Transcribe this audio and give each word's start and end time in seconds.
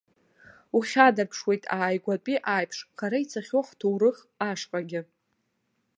Ухьадырԥшуеит 0.77 1.63
ааигәатәи 1.77 2.43
аиԥш, 2.55 2.77
хара 2.97 3.17
ицахьоу 3.23 3.63
ҳҭоурых 3.67 4.17
ашҟагьы. 4.49 5.01